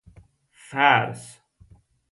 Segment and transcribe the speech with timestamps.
[0.67, 1.23] فرث